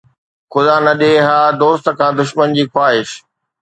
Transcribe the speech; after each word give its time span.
خدا 0.51 0.75
نه 0.85 0.93
ڏئي 0.99 1.15
ها! 1.27 1.39
دوست 1.61 1.85
کان 1.99 2.11
دشمن 2.19 2.47
جي 2.55 2.63
خواهش 2.71 3.09